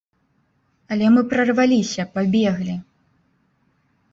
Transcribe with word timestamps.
Але 0.95 1.05
мы 1.17 1.21
прарваліся, 1.33 2.07
пабеглі. 2.15 2.75